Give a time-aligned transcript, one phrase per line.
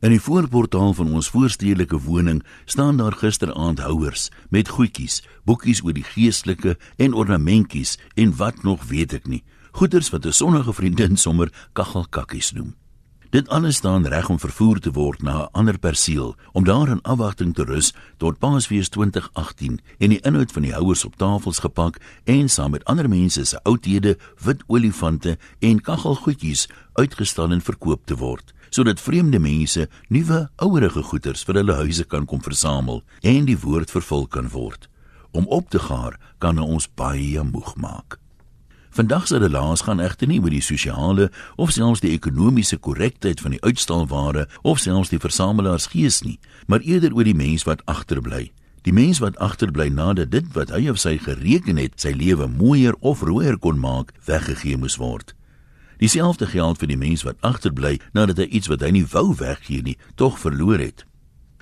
[0.00, 5.92] In die voorportaal van ons voorstedelike woning staan daar gisteraand houers met goedjies, boekies oor
[5.92, 9.42] die geestelike en ornamentjies en wat nog weet ek nie.
[9.76, 12.79] Goeders wat 'n sonnige vriendin sommer kaggelkakkies noem.
[13.30, 17.02] Dit alles staan reg om vervoer te word na 'n ander perseel om daar in
[17.02, 22.00] afwagting te rus tot Paasfees 2018 en die inhoud van die houers op tafels gepak
[22.24, 28.16] en saam met ander mense se oudhede, wit olifante en kaggelgoedjies uitgestal en verkoop te
[28.16, 33.58] word sodat vreemde mense nuwe ouerige goederes vir hulle huise kan kom versamel en die
[33.58, 34.88] woord vervul kan word.
[35.30, 38.19] Om op te gaar kan ons baie moeg maak.
[38.90, 43.54] Vandag se relaas gaan egter nie oor die sosiale of selfs die ekonomiese korrektheid van
[43.54, 48.48] die uitstalware of selfs die versamelaars gees nie, maar eerder oor die mens wat agterbly.
[48.82, 52.96] Die mens wat agterbly nadat dit wat hy of sy gereken het, sy lewe mooier
[52.98, 55.36] of rooier kon maak, weggegee moes word.
[56.02, 59.84] Dieselfde geld vir die mens wat agterbly nadat hy iets wat hy nie wou weggee
[59.86, 61.04] nie, tog verloor het.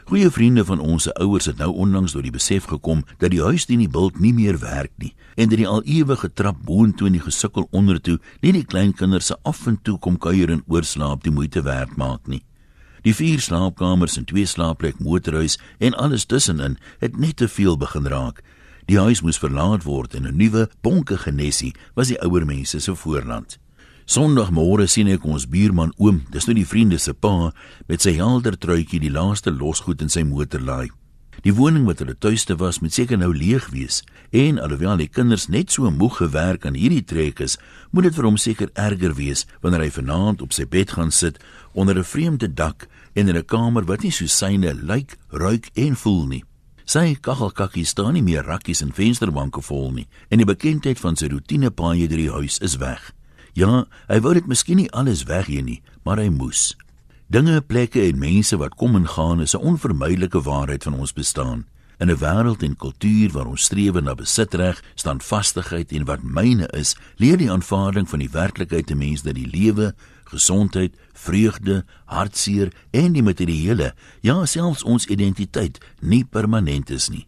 [0.09, 3.42] Goeie vriende van ons se ouers het nou onlangs tot die besef gekom dat die
[3.45, 7.11] huis teen die bult nie meer werk nie en dat die al ewige trap boontoe
[7.11, 11.29] en die gesukkel ondertoe nie die kleinkinders se af en toe kom kuier en oorslaap
[11.29, 12.41] die moeite werd maak nie.
[13.05, 18.09] Die vier slaapkamers en twee slaapplek motorhuis en alles tussenin het net te veel begin
[18.09, 18.41] raak.
[18.89, 22.95] Die huis moes verlaat word en 'n nuwe bonke genesie was die ouer mense se
[22.95, 23.59] voorland.
[24.09, 27.51] Sondagmôre sien ek ons buurman oom, dis nou die vriende se pa,
[27.92, 30.89] met sy helder truitjie die laaste losgoed in sy motor laai.
[31.45, 34.01] Die woning wat hulle tuiste was, moet seker nou leeg wees.
[34.33, 37.59] En alhoewel die kinders net so moeg gewerk aan hierdie trek is,
[37.92, 41.36] moet dit vir hom seker erger wees wanneer hy vanaand op sy bed gaan sit
[41.77, 45.95] onder 'n vreemde dak en in 'n kamer wat nie so syne lyk, ruik en
[45.95, 46.45] voel nie.
[46.86, 51.29] Sy kaggelkakkie staan nie meer rakkies en vensterbanke vol nie en die bekendheid van sy
[51.29, 53.12] roetinepaaie deur die huis is weg.
[53.59, 56.77] Ja, hy wou dit miskien nie alles weggee nie, maar hy moes.
[57.27, 61.67] Dinge, plekke en mense wat kom en gaan is 'n onvermydelike waarheid van ons bestaan.
[61.98, 66.96] In 'n wêreld en kultuur waar ons streef na besitreg, standvastigheid en wat myne is,
[67.17, 69.95] leer die aanvaarding van die werklikheid te mens dat die lewe,
[70.25, 77.27] gesondheid, vreugde, hartseer en die materiële, ja selfs ons identiteit nie permanent is nie.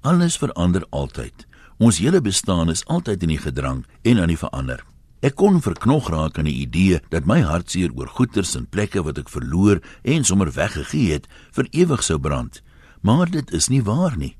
[0.00, 1.46] Alles verander altyd.
[1.78, 4.84] Ons hele bestaan is altyd in die gedrang en aan die verander.
[5.18, 9.18] Ek kon verknog raak aan die idee dat my hartseer oor goeders en plekke wat
[9.18, 12.60] ek verloor en sommer weggegee het, vir ewig sou brand.
[13.02, 14.36] Maar dit is nie waar nie.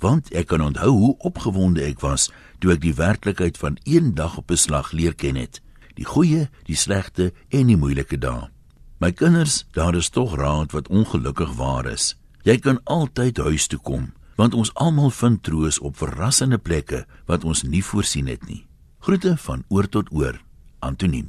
[0.00, 4.38] Want ek kan onthou hoe opgewonde ek was toe ek die werklikheid van een dag
[4.40, 5.60] op 'n slag leer ken het.
[5.96, 8.48] Die goeie, die slegte en die moeilike dae.
[8.98, 12.16] My kinders, daar is tog raad wat ongelukkig waar is.
[12.42, 17.44] Jy kan altyd huis toe kom, want ons almal vind troos op verrassende plekke wat
[17.44, 18.66] ons nie voorsien het nie.
[19.06, 20.40] Groete van oor tot oor.
[20.82, 21.28] Antoniem